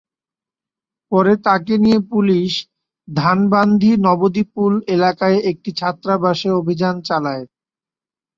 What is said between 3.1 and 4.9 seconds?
ধানবান্ধি নবদ্বীপুল